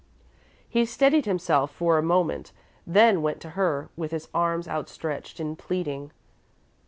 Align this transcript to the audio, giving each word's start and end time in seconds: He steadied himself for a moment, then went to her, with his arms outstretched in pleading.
He 0.67 0.83
steadied 0.85 1.27
himself 1.27 1.69
for 1.69 1.99
a 1.99 2.01
moment, 2.01 2.53
then 2.87 3.21
went 3.21 3.39
to 3.41 3.51
her, 3.51 3.91
with 3.95 4.09
his 4.09 4.29
arms 4.33 4.67
outstretched 4.67 5.39
in 5.39 5.55
pleading. 5.55 6.09